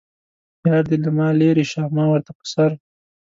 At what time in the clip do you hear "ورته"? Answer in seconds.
2.09-2.31